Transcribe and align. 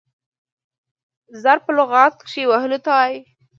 ضرب 1.43 1.61
په 1.65 1.71
لغت 1.77 2.13
کښي 2.21 2.43
وهلو 2.47 2.77
ته 2.85 2.89
وايي. 2.97 3.19